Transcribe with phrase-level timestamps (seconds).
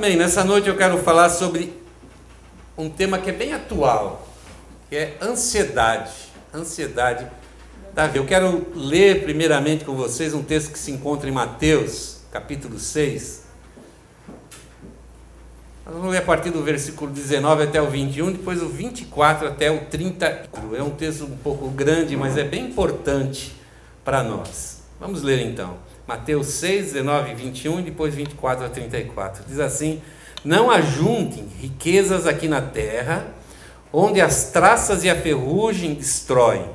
[0.00, 0.16] Amém.
[0.16, 1.74] Nessa noite eu quero falar sobre
[2.74, 4.26] um tema que é bem atual,
[4.88, 6.10] que é ansiedade.
[6.54, 7.26] Ansiedade.
[7.92, 12.78] Davi, eu quero ler primeiramente com vocês um texto que se encontra em Mateus, capítulo
[12.78, 13.42] 6.
[15.84, 19.70] Nós vamos ler a partir do versículo 19 até o 21, depois o 24 até
[19.70, 20.48] o 30.
[20.78, 23.54] É um texto um pouco grande, mas é bem importante
[24.02, 24.80] para nós.
[24.98, 25.89] Vamos ler então.
[26.10, 29.44] Mateus 6, 19 e 21 e depois 24 a 34.
[29.46, 30.02] Diz assim:
[30.44, 33.28] Não ajuntem riquezas aqui na terra,
[33.92, 36.68] onde as traças e a ferrugem destroem,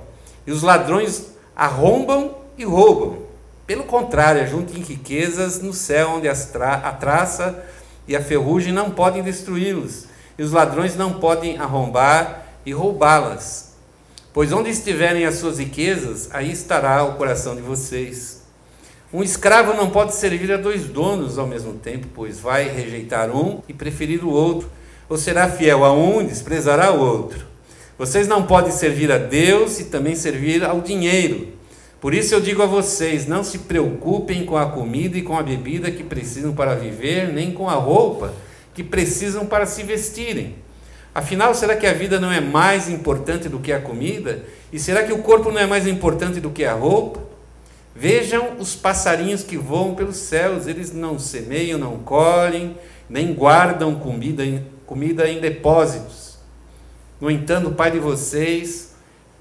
[0.47, 3.23] e os ladrões arrombam e roubam.
[3.67, 7.61] Pelo contrário, ajuntem riquezas no céu, onde tra a traça
[8.07, 10.05] e a ferrugem não podem destruí-los,
[10.39, 13.73] e os ladrões não podem arrombar e roubá-las.
[14.31, 18.34] Pois onde estiverem as suas riquezas, aí estará o coração de vocês.
[19.15, 23.61] Um escravo não pode servir a dois donos ao mesmo tempo, pois vai rejeitar um
[23.65, 24.69] e preferir o outro,
[25.07, 27.45] ou será fiel a um e desprezará o outro.
[27.97, 31.47] Vocês não podem servir a Deus e também servir ao dinheiro.
[32.01, 35.43] Por isso eu digo a vocês: não se preocupem com a comida e com a
[35.43, 38.33] bebida que precisam para viver, nem com a roupa
[38.73, 40.55] que precisam para se vestirem.
[41.13, 44.43] Afinal, será que a vida não é mais importante do que a comida?
[44.73, 47.24] E será que o corpo não é mais importante do que a roupa?
[47.95, 52.77] Vejam os passarinhos que voam pelos céus, eles não semeiam, não colhem,
[53.09, 54.43] nem guardam comida,
[54.85, 56.37] comida em depósitos.
[57.21, 58.93] No entanto, o Pai de vocês,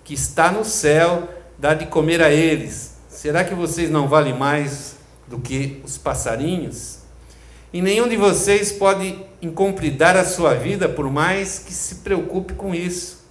[0.05, 2.96] que está no céu, dá de comer a eles.
[3.08, 6.98] Será que vocês não valem mais do que os passarinhos?
[7.72, 12.72] E nenhum de vocês pode incompridar a sua vida por mais que se preocupe com
[12.72, 13.24] isso.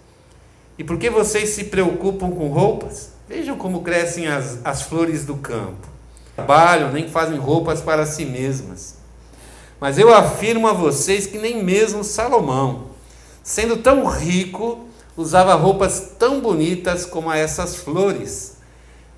[0.78, 3.13] E por que vocês se preocupam com roupas?
[3.28, 5.88] Vejam como crescem as, as flores do campo.
[6.36, 8.98] Trabalham, nem fazem roupas para si mesmas.
[9.80, 12.90] Mas eu afirmo a vocês que nem mesmo Salomão,
[13.44, 18.58] sendo tão rico, usava roupas tão bonitas como essas flores.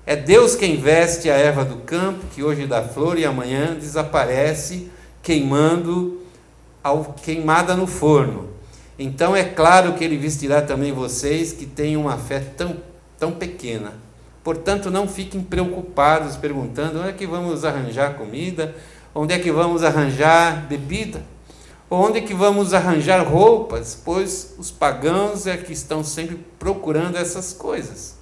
[0.04, 4.90] É Deus quem veste a erva do campo, que hoje dá flor e amanhã desaparece,
[5.22, 6.20] queimando,
[6.82, 8.50] ao, queimada no forno.
[8.98, 12.76] Então é claro que ele vestirá também vocês que têm uma fé tão,
[13.18, 13.94] tão pequena.
[14.44, 18.74] Portanto, não fiquem preocupados perguntando onde é que vamos arranjar comida,
[19.14, 21.22] onde é que vamos arranjar bebida.
[21.88, 24.00] Onde que vamos arranjar roupas?
[24.04, 28.16] Pois os pagãos é que estão sempre procurando essas coisas.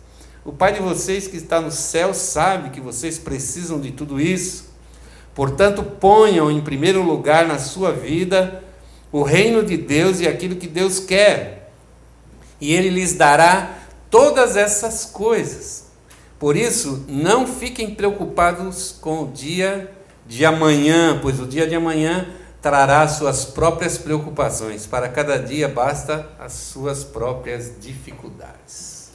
[0.45, 4.67] O Pai de vocês que está no céu sabe que vocês precisam de tudo isso.
[5.35, 8.63] Portanto, ponham em primeiro lugar na sua vida
[9.11, 11.73] o reino de Deus e aquilo que Deus quer.
[12.61, 13.79] E Ele lhes dará
[14.15, 15.87] todas essas coisas.
[16.39, 19.93] Por isso, não fiquem preocupados com o dia
[20.25, 22.29] de amanhã, pois o dia de amanhã
[22.63, 24.87] trará suas próprias preocupações.
[24.87, 29.11] Para cada dia basta as suas próprias dificuldades.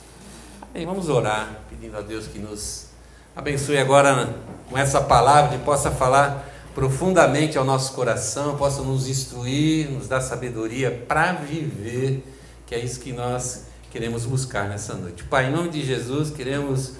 [0.73, 2.87] Bem, vamos orar, pedindo a Deus que nos
[3.33, 4.35] abençoe agora
[4.69, 6.45] com essa palavra, que possa falar
[6.75, 12.21] profundamente ao nosso coração, possa nos instruir, nos dar sabedoria para viver,
[12.67, 15.23] que é isso que nós queremos buscar nessa noite.
[15.23, 16.93] Pai, em nome de Jesus, queremos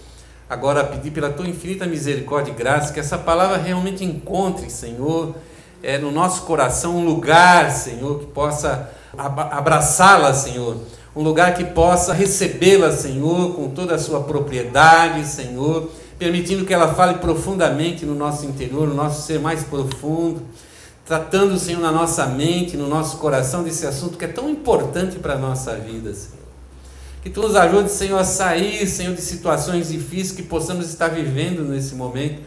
[0.50, 5.36] agora pedir pela tua infinita misericórdia e graça que essa palavra realmente encontre, Senhor,
[5.84, 10.78] é, no nosso coração um lugar, Senhor, que possa abraçá-la, Senhor.
[11.16, 16.94] Um lugar que possa recebê-la, Senhor, com toda a sua propriedade, Senhor, permitindo que ela
[16.94, 20.42] fale profundamente no nosso interior, no nosso ser mais profundo,
[21.06, 25.34] tratando, Senhor, na nossa mente, no nosso coração desse assunto que é tão importante para
[25.34, 26.39] a nossa vida, Senhor.
[27.22, 31.64] Que tu nos ajude, Senhor, a sair, Senhor, de situações difíceis que possamos estar vivendo
[31.64, 32.42] nesse momento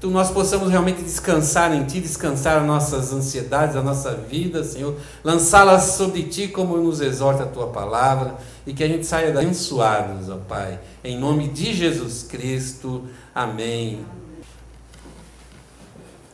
[0.00, 4.96] que nós possamos realmente descansar em Ti, descansar as nossas ansiedades, a nossa vida, Senhor,
[5.24, 10.28] lançá-las sobre Ti como nos exorta a Tua palavra e que a gente saia abençoados,
[10.28, 13.04] ó Pai, em nome de Jesus Cristo,
[13.34, 14.06] amém.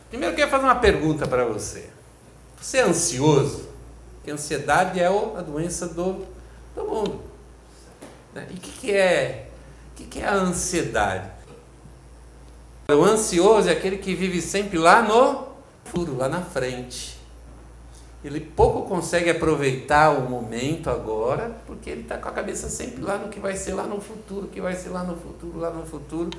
[0.09, 1.89] Primeiro eu quero fazer uma pergunta para você.
[2.61, 3.67] Você é ansioso?
[4.17, 6.23] Porque ansiedade é a doença do,
[6.75, 7.21] do mundo.
[8.33, 8.47] Né?
[8.51, 9.49] E o que, que, é,
[9.95, 11.31] que, que é a ansiedade?
[12.89, 15.47] O ansioso é aquele que vive sempre lá no
[15.85, 17.15] futuro, lá na frente.
[18.23, 23.17] Ele pouco consegue aproveitar o momento agora, porque ele está com a cabeça sempre lá
[23.17, 25.85] no que vai ser lá no futuro, que vai ser lá no futuro, lá no
[25.85, 26.31] futuro.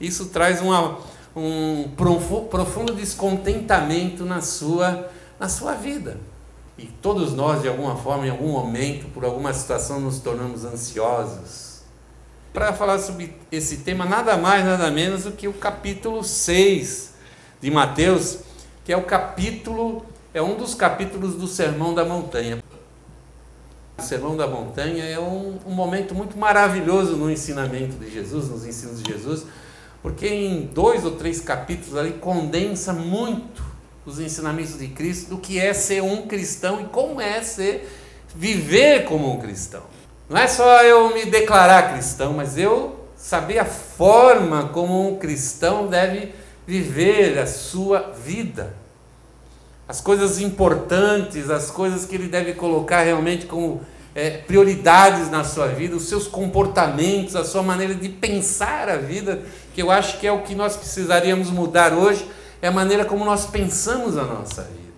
[0.00, 0.98] Isso traz uma,
[1.36, 6.16] um profundo descontentamento na sua, na sua vida.
[6.78, 11.82] E todos nós, de alguma forma, em algum momento, por alguma situação, nos tornamos ansiosos
[12.52, 17.14] para falar sobre esse tema nada mais, nada menos do que o capítulo 6
[17.60, 18.40] de Mateus,
[18.84, 20.04] que é o capítulo
[20.34, 22.62] é um dos capítulos do Sermão da Montanha.
[23.98, 28.66] O Sermão da Montanha é um, um momento muito maravilhoso no ensinamento de Jesus, nos
[28.66, 29.46] ensinos de Jesus,
[30.02, 33.62] porque em dois ou três capítulos ali condensa muito
[34.04, 37.88] os ensinamentos de Cristo do que é ser um cristão e como é ser
[38.34, 39.82] viver como um cristão.
[40.28, 45.86] Não é só eu me declarar cristão, mas eu saber a forma como um cristão
[45.86, 46.34] deve
[46.66, 48.74] viver a sua vida.
[49.86, 53.82] As coisas importantes, as coisas que ele deve colocar realmente como
[54.14, 59.42] é, prioridades na sua vida, os seus comportamentos, a sua maneira de pensar a vida,
[59.74, 62.26] que eu acho que é o que nós precisaríamos mudar hoje,
[62.62, 64.92] é a maneira como nós pensamos a nossa vida.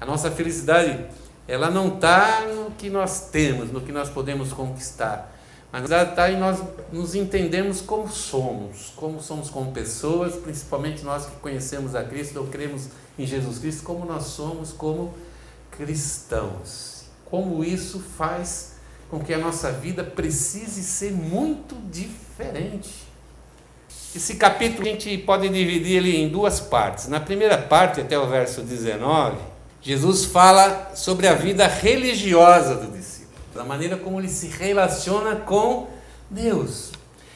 [0.00, 1.06] A nossa felicidade,
[1.46, 5.32] ela não está no que nós temos, no que nós podemos conquistar,
[5.70, 6.60] mas ela está em nós
[6.90, 12.46] nos entendermos como somos, como somos como pessoas, principalmente nós que conhecemos a Cristo ou
[12.46, 15.14] cremos em Jesus Cristo, como nós somos como
[15.70, 16.98] cristãos
[17.30, 18.72] como isso faz
[19.10, 23.07] com que a nossa vida precise ser muito diferente.
[24.16, 27.08] Esse capítulo a gente pode dividir ele em duas partes.
[27.08, 29.36] Na primeira parte, até o verso 19,
[29.82, 35.88] Jesus fala sobre a vida religiosa do discípulo, da maneira como ele se relaciona com
[36.30, 36.90] Deus.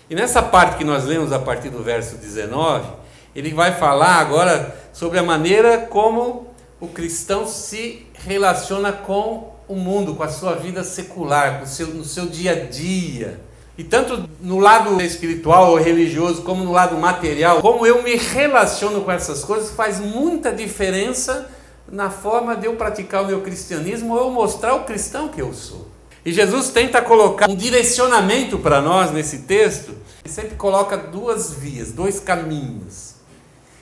[0.09, 2.89] E nessa parte que nós lemos a partir do verso 19,
[3.37, 6.49] ele vai falar agora sobre a maneira como
[6.81, 12.05] o cristão se relaciona com o mundo, com a sua vida secular, com seu, no
[12.05, 13.41] seu dia a dia.
[13.77, 19.01] E tanto no lado espiritual ou religioso, como no lado material, como eu me relaciono
[19.01, 21.51] com essas coisas faz muita diferença
[21.91, 25.55] na forma de eu praticar o meu cristianismo ou eu mostrar o cristão que eu
[25.55, 25.89] sou.
[26.25, 29.95] E Jesus tenta colocar um direcionamento para nós nesse texto.
[30.25, 33.15] Ele sempre coloca duas vias, dois caminhos.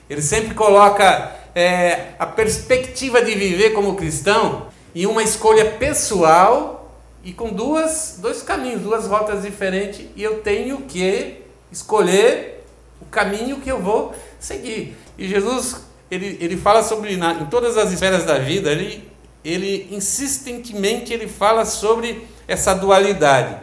[0.08, 6.79] Ele sempre coloca é, a perspectiva de viver como cristão e uma escolha pessoal
[7.22, 12.64] e com duas, dois caminhos, duas rotas diferentes, e eu tenho que escolher
[13.00, 14.96] o caminho que eu vou seguir.
[15.19, 15.76] E Jesus,
[16.11, 19.08] ele, ele fala sobre, na, em todas as esferas da vida, ele,
[19.44, 23.56] ele insistentemente ele fala sobre essa dualidade.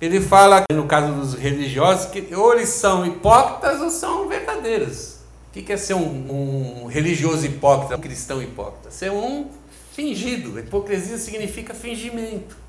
[0.00, 5.14] Ele fala, no caso dos religiosos, que ou eles são hipócritas ou são verdadeiros.
[5.48, 8.90] O que é ser um, um religioso hipócrita, um cristão hipócrita?
[8.90, 9.48] Ser um
[9.92, 10.58] fingido.
[10.58, 12.63] Hipocrisia significa fingimento.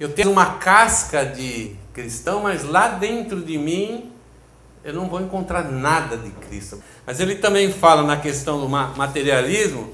[0.00, 4.12] Eu tenho uma casca de cristão, mas lá dentro de mim
[4.84, 6.80] eu não vou encontrar nada de Cristo.
[7.04, 9.92] Mas ele também fala na questão do materialismo,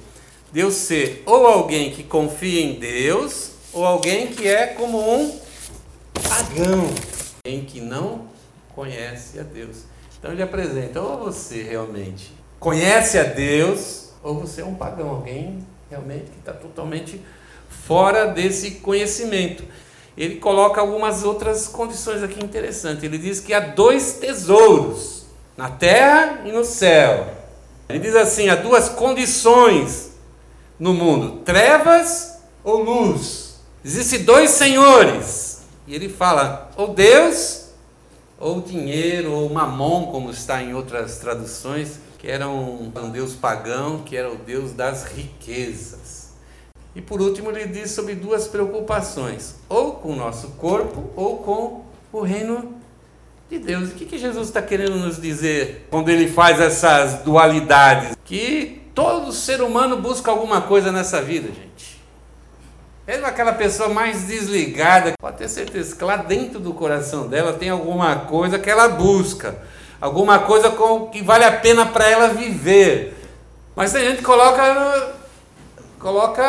[0.53, 5.41] Deus ser ou alguém que confia em Deus, ou alguém que é como um
[6.23, 6.91] pagão,
[7.43, 8.27] alguém que não
[8.75, 9.85] conhece a Deus.
[10.19, 12.31] Então ele apresenta, ou você realmente
[12.61, 17.21] conhece a Deus, ou você é um pagão, alguém realmente que está totalmente
[17.69, 19.65] fora desse conhecimento.
[20.17, 23.03] Ele coloca algumas outras condições aqui interessantes.
[23.03, 25.25] Ele diz que há dois tesouros,
[25.57, 27.27] na terra e no céu.
[27.89, 30.13] Ele diz assim: há duas condições
[30.79, 33.61] no mundo: trevas ou luz.
[33.85, 35.63] Existem dois senhores.
[35.87, 37.71] E ele fala: ou Deus,
[38.39, 43.99] ou dinheiro, ou mamon, como está em outras traduções que era um, um deus pagão,
[44.03, 46.24] que era o deus das riquezas.
[46.95, 51.85] E por último, ele diz sobre duas preocupações: ou com o nosso corpo, ou com
[52.13, 52.75] o reino
[53.51, 53.91] de Deus.
[53.91, 58.17] O que, que Jesus está querendo nos dizer quando ele faz essas dualidades?
[58.25, 62.03] Que todo ser humano busca alguma coisa nessa vida, gente.
[63.07, 67.69] Mesmo aquela pessoa mais desligada, pode ter certeza que lá dentro do coração dela tem
[67.69, 69.59] alguma coisa que ela busca
[70.05, 73.17] alguma coisa com, que vale a pena para ela viver.
[73.75, 75.15] Mas a gente coloca,
[76.05, 76.45] coloca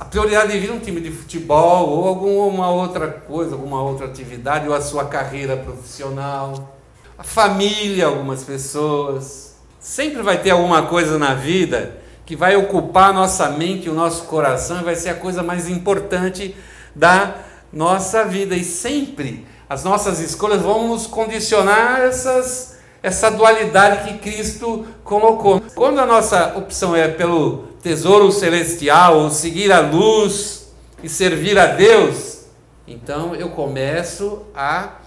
[0.00, 4.66] a prioridade de vida um time de futebol ou alguma outra coisa, alguma outra atividade,
[4.66, 6.74] ou a sua carreira profissional,
[7.18, 9.56] a família, algumas pessoas.
[9.78, 14.24] Sempre vai ter alguma coisa na vida que vai ocupar a nossa mente, o nosso
[14.24, 16.56] coração e vai ser a coisa mais importante
[16.94, 17.34] da
[17.70, 18.56] nossa vida.
[18.56, 25.60] E sempre as nossas escolhas vão nos condicionar essas, essa dualidade que Cristo colocou.
[25.74, 30.72] Quando a nossa opção é pelo tesouro celestial, ou seguir a luz
[31.02, 32.44] e servir a Deus,
[32.86, 34.98] então eu começo a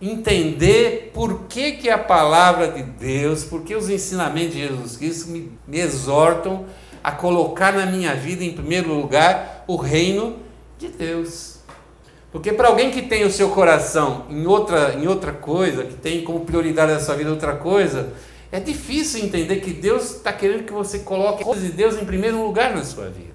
[0.00, 5.30] entender por que, que a palavra de Deus, por que os ensinamentos de Jesus Cristo
[5.30, 6.66] me, me exortam
[7.02, 10.36] a colocar na minha vida, em primeiro lugar, o reino
[10.78, 11.58] de Deus.
[12.30, 16.24] Porque para alguém que tem o seu coração em outra, em outra coisa, que tem
[16.24, 18.12] como prioridade da sua vida outra coisa,
[18.54, 22.40] É difícil entender que Deus está querendo que você coloque coisas de Deus em primeiro
[22.40, 23.34] lugar na sua vida.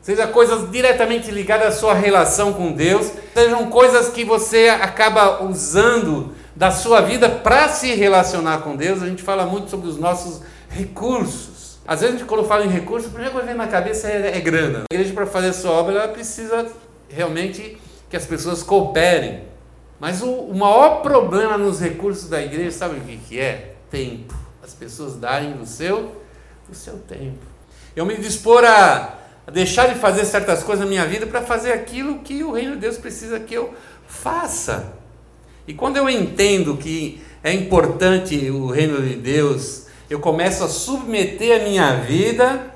[0.00, 6.32] Seja coisas diretamente ligadas à sua relação com Deus, sejam coisas que você acaba usando
[6.54, 9.02] da sua vida para se relacionar com Deus.
[9.02, 11.78] A gente fala muito sobre os nossos recursos.
[11.86, 14.40] Às vezes, quando fala em recursos, a primeira coisa que vem na cabeça é, é
[14.40, 14.84] grana.
[14.90, 16.66] A igreja, para fazer a sua obra, ela precisa
[17.10, 17.76] realmente
[18.08, 19.42] que as pessoas cooperem.
[20.00, 23.74] Mas o, o maior problema nos recursos da igreja, sabe o que, que é?
[23.90, 24.45] Tempo.
[24.66, 26.20] As pessoas darem do seu,
[26.68, 27.46] do seu tempo.
[27.94, 31.72] Eu me dispor a, a deixar de fazer certas coisas na minha vida para fazer
[31.72, 33.72] aquilo que o reino de Deus precisa que eu
[34.08, 34.92] faça.
[35.68, 41.60] E quando eu entendo que é importante o reino de Deus, eu começo a submeter
[41.60, 42.68] a minha vida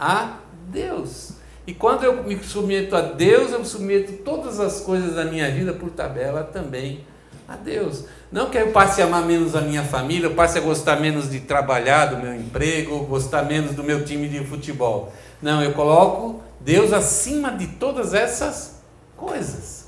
[0.00, 1.32] a Deus.
[1.66, 5.74] E quando eu me submeto a Deus, eu submeto todas as coisas da minha vida
[5.74, 7.04] por tabela também
[7.46, 8.04] a Deus.
[8.30, 11.30] Não que eu passe a amar menos a minha família, eu passe a gostar menos
[11.30, 15.12] de trabalhar, do meu emprego, gostar menos do meu time de futebol.
[15.40, 18.82] Não, eu coloco Deus acima de todas essas
[19.16, 19.86] coisas.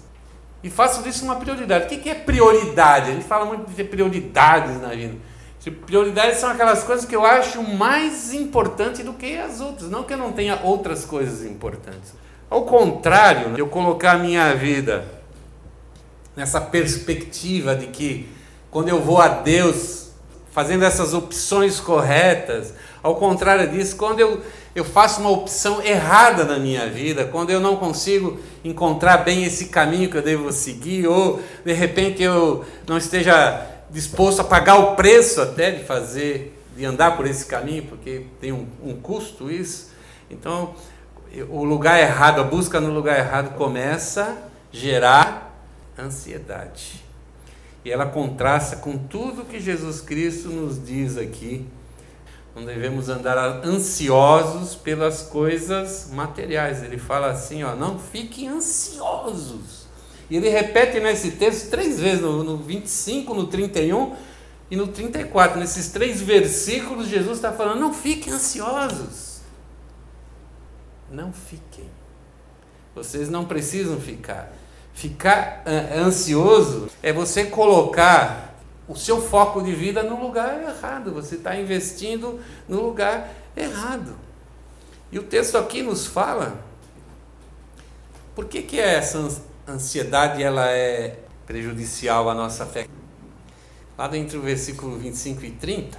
[0.62, 1.84] E faço disso uma prioridade.
[1.84, 3.10] O que é prioridade?
[3.10, 5.16] A gente fala muito de prioridades na vida.
[5.84, 9.90] Prioridades são aquelas coisas que eu acho mais importante do que as outras.
[9.90, 12.14] Não que eu não tenha outras coisas importantes.
[12.48, 15.19] Ao contrário, eu colocar a minha vida
[16.40, 18.26] nessa perspectiva de que
[18.70, 20.08] quando eu vou a Deus
[20.52, 24.40] fazendo essas opções corretas, ao contrário disso, quando eu,
[24.74, 29.66] eu faço uma opção errada na minha vida, quando eu não consigo encontrar bem esse
[29.66, 34.96] caminho que eu devo seguir, ou de repente eu não esteja disposto a pagar o
[34.96, 39.90] preço até de fazer, de andar por esse caminho, porque tem um, um custo isso.
[40.30, 40.74] Então,
[41.50, 45.49] o lugar errado, a busca no lugar errado começa a gerar
[46.00, 47.04] ansiedade.
[47.84, 51.66] E ela contrasta com tudo que Jesus Cristo nos diz aqui.
[52.54, 56.82] Não devemos andar ansiosos pelas coisas materiais.
[56.82, 59.80] Ele fala assim, ó, não fiquem ansiosos
[60.30, 64.14] e ele repete nesse texto três vezes, no, no 25, no 31
[64.70, 65.58] e no 34.
[65.58, 69.40] Nesses três versículos, Jesus está falando: não fiquem ansiosos.
[71.10, 71.90] Não fiquem.
[72.94, 74.52] Vocês não precisam ficar.
[75.00, 78.54] Ficar uh, ansioso é você colocar
[78.86, 81.12] o seu foco de vida no lugar errado.
[81.14, 82.38] Você está investindo
[82.68, 84.14] no lugar errado.
[85.10, 86.62] E o texto aqui nos fala.
[88.34, 89.18] Por que, que essa
[89.66, 92.86] ansiedade ela é prejudicial à nossa fé.
[93.96, 95.98] Lá entre o versículo 25 e 30,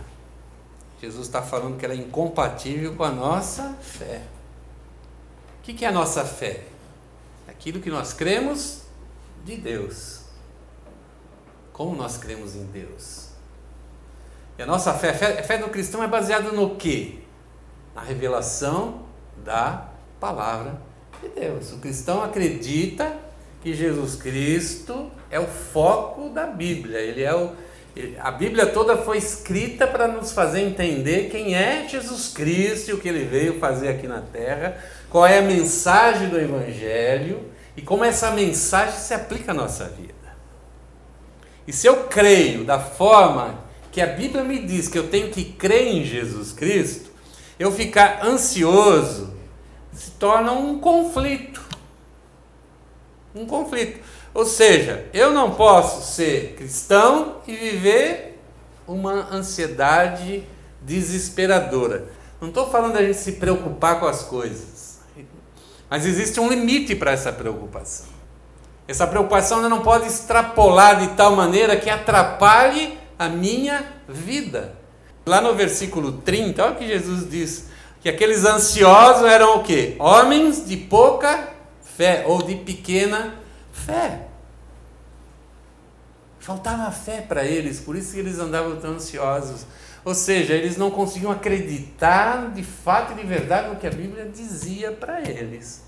[1.01, 4.21] Jesus está falando que ela é incompatível com a nossa fé.
[5.59, 6.63] O que é a nossa fé?
[7.47, 8.80] Aquilo que nós cremos
[9.43, 10.21] de Deus.
[11.73, 13.29] Como nós cremos em Deus?
[14.57, 17.15] E a nossa fé, a fé, do cristão é baseada no quê?
[17.95, 19.05] Na revelação
[19.43, 20.79] da palavra
[21.21, 21.71] de Deus.
[21.71, 23.17] O cristão acredita
[23.63, 26.99] que Jesus Cristo é o foco da Bíblia.
[26.99, 27.51] Ele é o,
[28.19, 32.99] a Bíblia toda foi escrita para nos fazer entender quem é Jesus Cristo e o
[32.99, 34.77] que ele veio fazer aqui na terra,
[35.09, 40.13] qual é a mensagem do Evangelho e como essa mensagem se aplica à nossa vida.
[41.67, 45.43] E se eu creio da forma que a Bíblia me diz que eu tenho que
[45.43, 47.11] crer em Jesus Cristo,
[47.59, 49.33] eu ficar ansioso
[49.93, 51.61] se torna um conflito
[53.33, 53.99] um conflito.
[54.33, 58.39] Ou seja, eu não posso ser cristão e viver
[58.87, 60.43] uma ansiedade
[60.81, 62.07] desesperadora.
[62.39, 64.80] Não estou falando da gente se preocupar com as coisas,
[65.91, 68.07] mas existe um limite para essa preocupação.
[68.87, 74.73] Essa preocupação não pode extrapolar de tal maneira que atrapalhe a minha vida.
[75.25, 77.65] Lá no versículo 30, olha o que Jesus diz:
[77.99, 79.97] que aqueles ansiosos eram o quê?
[79.99, 81.49] Homens de pouca
[81.97, 83.35] fé ou de pequena
[83.73, 84.27] fé.
[86.39, 89.65] Faltava fé para eles, por isso que eles andavam tão ansiosos.
[90.03, 94.29] Ou seja, eles não conseguiam acreditar de fato e de verdade no que a Bíblia
[94.33, 95.83] dizia para eles.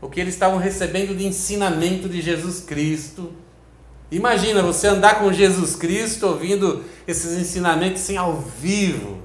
[0.00, 3.32] O que eles estavam recebendo de ensinamento de Jesus Cristo.
[4.10, 9.18] Imagina você andar com Jesus Cristo ouvindo esses ensinamentos assim ao vivo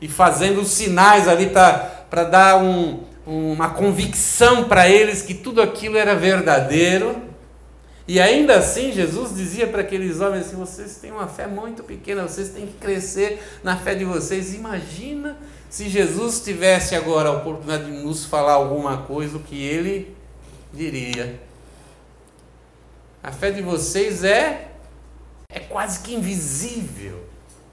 [0.00, 5.96] e fazendo os sinais ali para dar um, uma convicção para eles que tudo aquilo
[5.96, 7.29] era verdadeiro.
[8.08, 12.26] E ainda assim, Jesus dizia para aqueles homens assim: vocês têm uma fé muito pequena,
[12.26, 14.54] vocês têm que crescer na fé de vocês.
[14.54, 15.38] Imagina
[15.68, 20.16] se Jesus tivesse agora a oportunidade de nos falar alguma coisa, o que ele
[20.72, 21.40] diria.
[23.22, 24.68] A fé de vocês é
[25.52, 27.24] é quase que invisível.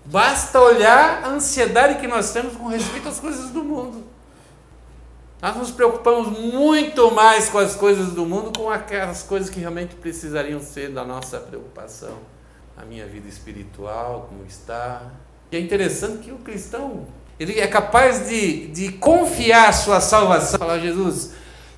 [0.05, 4.03] Basta olhar a ansiedade que nós temos com respeito às coisas do mundo.
[5.39, 9.93] Nós nos preocupamos muito mais com as coisas do mundo, com aquelas coisas que realmente
[9.95, 12.17] precisariam ser da nossa preocupação.
[12.75, 15.03] A minha vida espiritual, como está.
[15.51, 17.05] E é interessante que o cristão,
[17.39, 20.57] ele é capaz de, de confiar a sua salvação.
[20.57, 21.33] Falar, Jesus,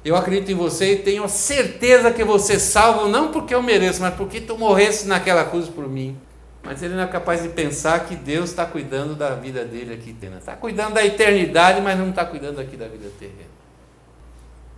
[0.06, 4.02] eu acredito em você e tenho certeza que você é salvo, não porque eu mereço,
[4.02, 6.18] mas porque tu morresse naquela cruz por mim.
[6.64, 10.14] Mas ele não é capaz de pensar que Deus está cuidando da vida dele aqui
[10.14, 10.40] terrena.
[10.40, 13.50] Está cuidando da eternidade, mas não está cuidando aqui da vida terrena.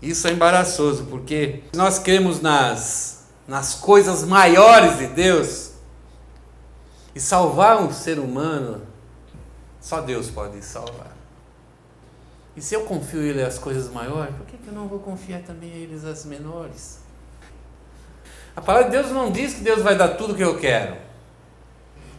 [0.01, 5.71] Isso é embaraçoso, porque nós cremos nas, nas coisas maiores de Deus
[7.13, 8.81] e salvar um ser humano,
[9.79, 11.11] só Deus pode salvar.
[12.55, 15.41] E se eu confio Ele as coisas maiores, por que, que eu não vou confiar
[15.41, 16.99] também a Eles as menores?
[18.55, 20.97] A palavra de Deus não diz que Deus vai dar tudo que eu quero,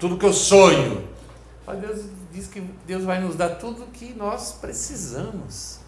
[0.02, 1.09] tudo que eu sonho.
[1.64, 5.78] A Deus diz que Deus vai nos dar tudo que nós precisamos.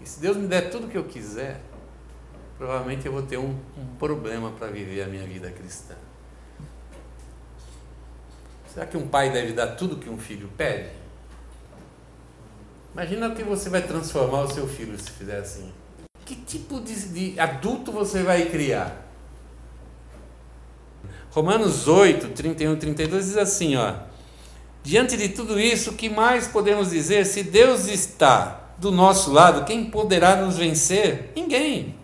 [0.00, 1.60] E se Deus me der tudo que eu quiser,
[2.56, 5.96] provavelmente eu vou ter um, um problema para viver a minha vida cristã.
[8.72, 10.90] Será que um pai deve dar tudo que um filho pede?
[12.92, 15.72] Imagina que você vai transformar o seu filho se fizer assim.
[16.24, 19.05] Que tipo de, de adulto você vai criar?
[21.36, 23.92] Romanos 8, 31 e 32 diz assim, ó.
[24.82, 27.26] Diante de tudo isso, o que mais podemos dizer?
[27.26, 31.32] Se Deus está do nosso lado, quem poderá nos vencer?
[31.36, 31.94] Ninguém.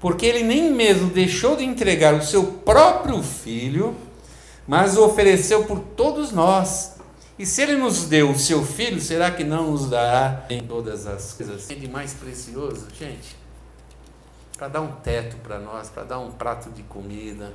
[0.00, 3.94] Porque ele nem mesmo deixou de entregar o seu próprio filho,
[4.66, 6.94] mas o ofereceu por todos nós.
[7.38, 11.06] E se ele nos deu o seu filho, será que não nos dará em todas
[11.06, 11.68] as coisas?
[11.68, 13.36] de mais precioso, gente,
[14.56, 17.52] para dar um teto para nós, para dar um prato de comida,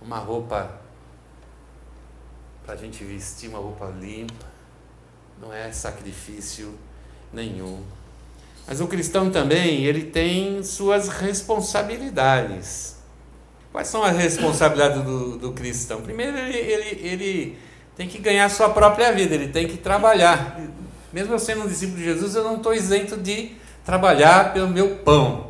[0.00, 0.70] uma roupa
[2.64, 4.46] para a gente vestir, uma roupa limpa,
[5.40, 6.74] não é sacrifício
[7.32, 7.82] nenhum.
[8.66, 12.96] Mas o cristão também, ele tem suas responsabilidades.
[13.72, 16.02] Quais são as responsabilidades do, do cristão?
[16.02, 17.58] Primeiro, ele, ele, ele
[17.96, 20.60] tem que ganhar sua própria vida, ele tem que trabalhar.
[21.12, 23.52] Mesmo eu sendo um discípulo de Jesus, eu não estou isento de
[23.84, 25.47] trabalhar pelo meu pão.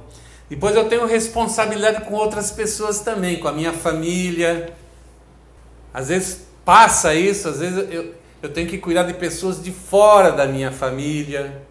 [0.49, 4.73] Depois eu tenho responsabilidade com outras pessoas também, com a minha família.
[5.93, 10.33] Às vezes passa isso, às vezes eu, eu tenho que cuidar de pessoas de fora
[10.33, 11.63] da minha família.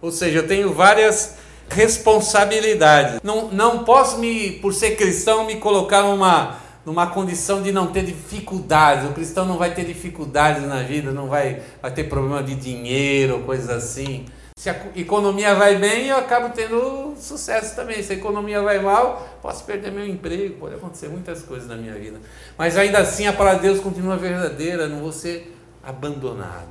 [0.00, 1.36] Ou seja, eu tenho várias
[1.68, 3.20] responsabilidades.
[3.22, 8.04] Não, não posso, me, por ser cristão, me colocar numa numa condição de não ter
[8.04, 9.08] dificuldades.
[9.08, 13.40] O cristão não vai ter dificuldades na vida, não vai, vai ter problema de dinheiro,
[13.40, 14.26] coisas assim.
[14.56, 18.02] Se a economia vai bem, eu acabo tendo sucesso também.
[18.02, 21.92] Se a economia vai mal, posso perder meu emprego, pode acontecer muitas coisas na minha
[21.94, 22.18] vida.
[22.56, 26.68] Mas ainda assim a palavra de Deus continua verdadeira, não vou ser abandonado.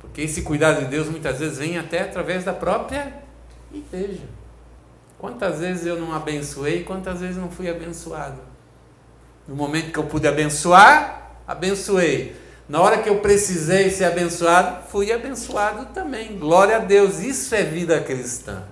[0.00, 3.12] Porque esse cuidado de Deus muitas vezes vem até através da própria
[3.72, 4.22] igreja.
[5.18, 8.40] Quantas vezes eu não abençoei, quantas vezes não fui abençoado?
[9.48, 12.36] No momento que eu pude abençoar, abençoei.
[12.68, 16.36] Na hora que eu precisei ser abençoado, fui abençoado também.
[16.36, 17.20] Glória a Deus.
[17.20, 18.64] Isso é vida cristã.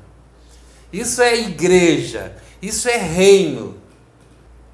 [0.93, 2.35] Isso é igreja.
[2.61, 3.77] Isso é reino.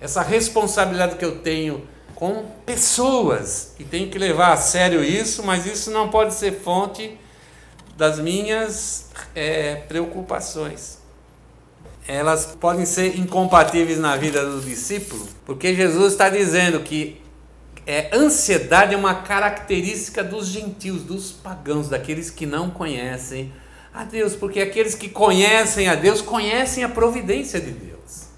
[0.01, 3.75] Essa responsabilidade que eu tenho com pessoas.
[3.79, 7.19] E tenho que levar a sério isso, mas isso não pode ser fonte
[7.97, 11.01] das minhas é, preocupações
[12.11, 17.20] elas podem ser incompatíveis na vida do discípulo, porque Jesus está dizendo que
[17.91, 23.53] é, ansiedade é uma característica dos gentios, dos pagãos, daqueles que não conhecem
[23.93, 28.29] a Deus, porque aqueles que conhecem a Deus conhecem a providência de Deus.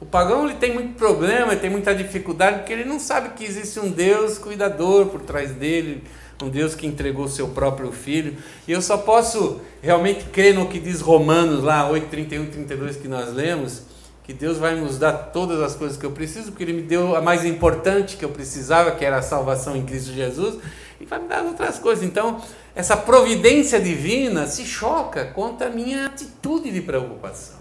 [0.00, 3.44] O pagão ele tem muito problema, ele tem muita dificuldade, porque ele não sabe que
[3.44, 6.02] existe um Deus cuidador por trás dele,
[6.42, 8.38] um Deus que entregou seu próprio filho.
[8.66, 12.96] E eu só posso realmente crer no que diz Romanos lá 8, 31 e 32
[12.96, 13.82] que nós lemos,
[14.24, 17.14] que Deus vai nos dar todas as coisas que eu preciso, porque Ele me deu
[17.14, 20.58] a mais importante que eu precisava, que era a salvação em Cristo Jesus,
[20.98, 22.02] e vai me dar outras coisas.
[22.02, 22.40] Então,
[22.74, 27.58] essa providência divina se choca contra a minha atitude de preocupação.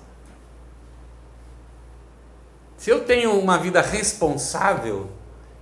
[2.77, 5.09] Se eu tenho uma vida responsável,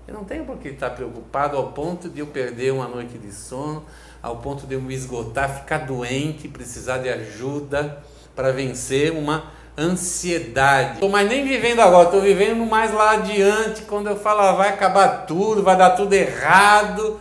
[0.07, 3.31] eu não tenho por que estar preocupado ao ponto de eu perder uma noite de
[3.31, 3.83] sono,
[4.21, 8.03] ao ponto de eu me esgotar, ficar doente, precisar de ajuda
[8.35, 10.93] para vencer uma ansiedade.
[10.95, 14.69] Estou mais nem vivendo agora, estou vivendo mais lá adiante, quando eu falo ah, vai
[14.69, 17.19] acabar tudo, vai dar tudo errado.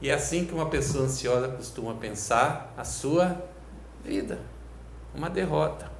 [0.00, 3.36] E é assim que uma pessoa ansiosa costuma pensar a sua
[4.04, 4.38] vida,
[5.14, 5.90] uma derrota.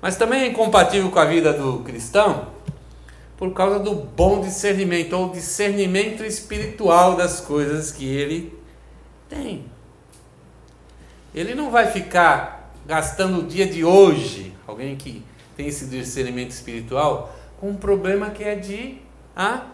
[0.00, 2.48] Mas também é incompatível com a vida do cristão
[3.42, 8.56] por causa do bom discernimento, ou discernimento espiritual das coisas que ele
[9.28, 9.64] tem.
[11.34, 15.24] Ele não vai ficar gastando o dia de hoje, alguém que
[15.56, 18.98] tem esse discernimento espiritual, com um problema que é de
[19.36, 19.66] ah,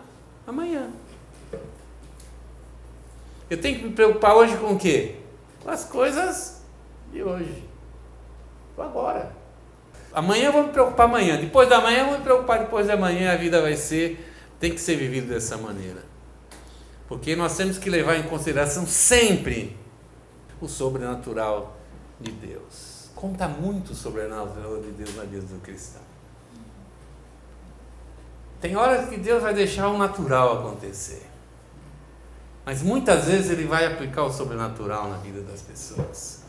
[0.46, 0.90] amanhã.
[3.48, 5.16] Eu tenho que me preocupar hoje com o quê?
[5.62, 6.62] Com as coisas
[7.12, 7.64] de hoje.
[8.76, 9.32] Agora.
[10.12, 11.38] Amanhã eu vou me preocupar amanhã.
[11.38, 13.32] Depois da manhã eu vou me preocupar depois da manhã.
[13.32, 14.24] A vida vai ser,
[14.60, 16.02] tem que ser vivida dessa maneira.
[17.08, 19.76] Porque nós temos que levar em consideração sempre
[20.60, 21.76] o sobrenatural
[22.20, 22.87] de Deus.
[23.18, 26.00] Conta muito o sobrenatural de Deus na vida do cristão.
[28.60, 31.26] Tem horas que Deus vai deixar o natural acontecer.
[32.64, 36.44] Mas muitas vezes ele vai aplicar o sobrenatural na vida das pessoas.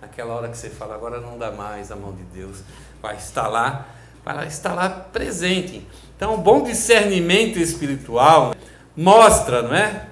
[0.00, 2.62] Naquela hora que você fala, agora não dá mais a mão de Deus,
[3.00, 3.86] vai estar lá,
[4.24, 5.86] vai estar lá presente.
[6.16, 8.56] Então, o bom discernimento espiritual
[8.96, 10.08] mostra, não é?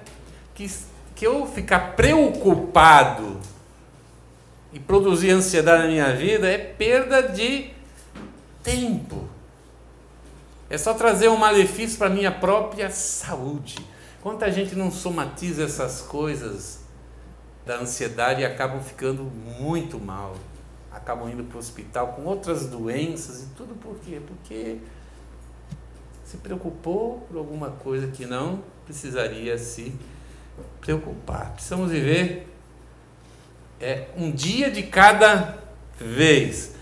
[0.55, 0.71] Que,
[1.13, 3.41] que eu ficar preocupado
[4.77, 7.71] e produzir ansiedade na minha vida é perda de
[8.61, 9.27] tempo.
[10.69, 13.75] É só trazer um malefício para a minha própria saúde.
[14.21, 16.81] Quanta gente não somatiza essas coisas
[17.65, 20.35] da ansiedade e acabam ficando muito mal.
[20.91, 24.21] Acabam indo para o hospital com outras doenças e tudo por quê?
[24.27, 24.77] Porque
[26.23, 29.91] se preocupou por alguma coisa que não precisaria se
[30.81, 31.53] preocupar.
[31.53, 32.47] Precisamos viver
[33.79, 35.57] é, um dia de cada
[35.99, 36.75] vez.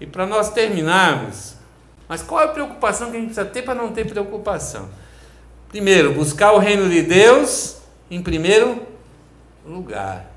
[0.00, 1.54] E para nós terminarmos,
[2.08, 4.88] mas qual é a preocupação que a gente precisa ter para não ter preocupação?
[5.68, 7.76] Primeiro, buscar o reino de Deus
[8.10, 8.82] em primeiro
[9.64, 10.28] lugar.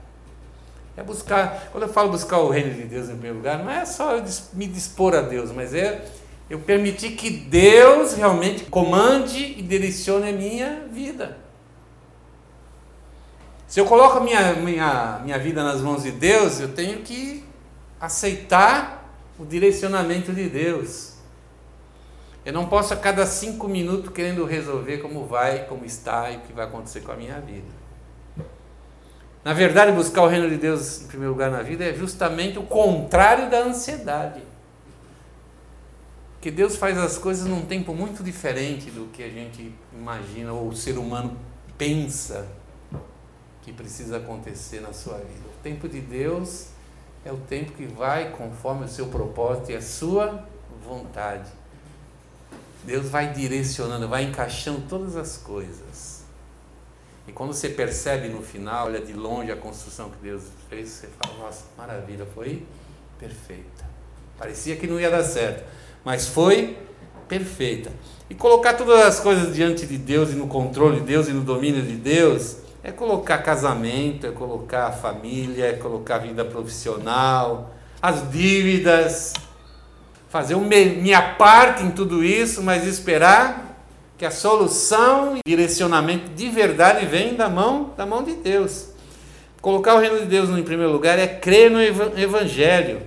[0.95, 3.83] É buscar, quando eu falo buscar o reino de Deus em primeiro lugar, não é
[3.83, 4.23] só eu
[4.53, 6.05] me dispor a Deus, mas é
[6.47, 11.42] eu permitir que Deus realmente comande e direcione a minha vida.
[13.73, 17.43] Se eu coloco a minha, minha, minha vida nas mãos de Deus, eu tenho que
[17.99, 19.03] aceitar
[19.39, 21.15] o direcionamento de Deus.
[22.45, 26.41] Eu não posso a cada cinco minutos querendo resolver como vai, como está e o
[26.41, 27.65] que vai acontecer com a minha vida.
[29.43, 32.63] Na verdade, buscar o reino de Deus em primeiro lugar na vida é justamente o
[32.63, 34.43] contrário da ansiedade.
[36.39, 40.67] Que Deus faz as coisas num tempo muito diferente do que a gente imagina ou
[40.67, 41.35] o ser humano
[41.75, 42.61] pensa
[43.63, 45.47] que precisa acontecer na sua vida.
[45.47, 46.67] O tempo de Deus
[47.25, 50.45] é o tempo que vai conforme o seu propósito e a sua
[50.85, 51.49] vontade.
[52.83, 56.23] Deus vai direcionando, vai encaixando todas as coisas.
[57.25, 61.07] E quando você percebe no final, olha de longe a construção que Deus fez, você
[61.21, 62.65] fala: Nossa, maravilha, foi
[63.17, 63.85] perfeita.
[64.37, 65.63] Parecia que não ia dar certo,
[66.03, 66.77] mas foi
[67.29, 67.89] perfeita.
[68.29, 71.41] E colocar todas as coisas diante de Deus e no controle de Deus e no
[71.41, 79.33] domínio de Deus é colocar casamento, é colocar família, é colocar vida profissional, as dívidas,
[80.27, 83.77] fazer minha parte em tudo isso, mas esperar
[84.17, 88.89] que a solução e direcionamento de verdade vem da mão, da mão de Deus.
[89.61, 93.01] Colocar o reino de Deus em primeiro lugar é crer no evangelho.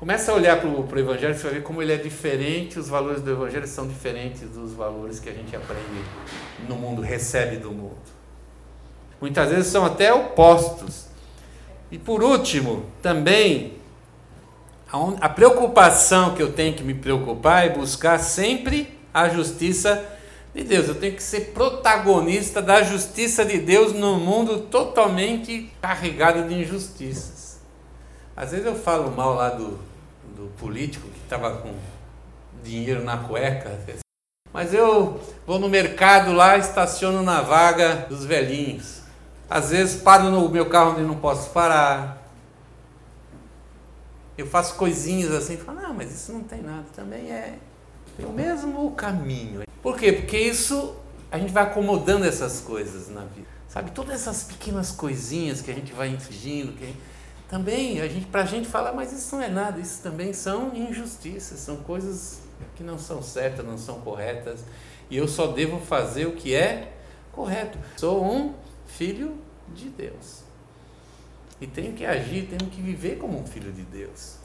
[0.00, 3.20] Começa a olhar para o evangelho, você vai ver como ele é diferente, os valores
[3.20, 6.02] do evangelho são diferentes dos valores que a gente aprende
[6.68, 8.17] no mundo, recebe do mundo.
[9.20, 11.06] Muitas vezes são até opostos.
[11.90, 13.78] E por último, também
[15.20, 20.02] a preocupação que eu tenho que me preocupar é buscar sempre a justiça
[20.54, 20.88] de Deus.
[20.88, 27.60] Eu tenho que ser protagonista da justiça de Deus num mundo totalmente carregado de injustiças.
[28.36, 29.78] Às vezes eu falo mal lá do,
[30.36, 31.74] do político que estava com
[32.62, 33.78] dinheiro na cueca,
[34.52, 38.97] mas eu vou no mercado lá, estaciono na vaga dos velhinhos.
[39.48, 42.22] Às vezes paro no meu carro onde não posso parar.
[44.36, 47.58] Eu faço coisinhas assim, falo, não, mas isso não tem nada, também é
[48.20, 49.62] o mesmo caminho.
[49.82, 50.12] Por quê?
[50.12, 50.94] Porque isso
[51.30, 53.48] a gente vai acomodando essas coisas na vida.
[53.68, 56.94] Sabe, todas essas pequenas coisinhas que a gente vai infligindo, que
[57.48, 61.58] também a gente pra gente falar, mas isso não é nada, isso também são injustiças,
[61.60, 62.40] são coisas
[62.76, 64.60] que não são certas, não são corretas,
[65.10, 66.92] e eu só devo fazer o que é
[67.32, 67.78] correto.
[67.96, 68.54] Sou um
[68.88, 69.36] filho
[69.74, 70.42] de Deus.
[71.60, 74.36] E tenho que agir, tenho que viver como um filho de Deus.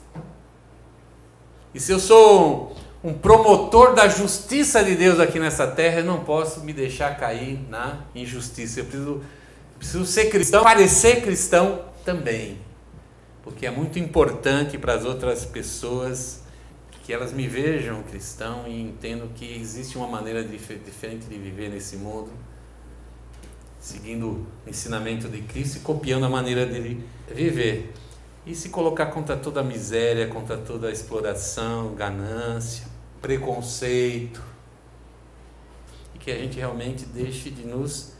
[1.74, 6.24] E se eu sou um promotor da justiça de Deus aqui nessa terra, eu não
[6.24, 8.80] posso me deixar cair na injustiça.
[8.80, 9.22] Eu preciso,
[9.78, 12.60] preciso ser cristão, parecer cristão também.
[13.44, 16.44] Porque é muito importante para as outras pessoas
[17.04, 21.98] que elas me vejam cristão e entendam que existe uma maneira diferente de viver nesse
[21.98, 22.32] mundo,
[23.84, 27.93] seguindo o ensinamento de Cristo e copiando a maneira de viver.
[28.46, 32.86] E se colocar contra toda a miséria, contra toda a exploração, ganância,
[33.22, 34.41] preconceito.
[36.15, 38.13] E que a gente realmente deixe de nos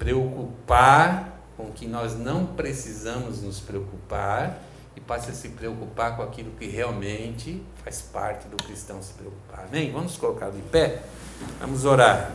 [0.00, 4.60] preocupar com o que nós não precisamos nos preocupar
[4.96, 9.66] e passe a se preocupar com aquilo que realmente faz parte do cristão se preocupar.
[9.68, 9.92] Amém?
[9.92, 11.02] Vamos colocar de pé?
[11.60, 12.32] Vamos orar.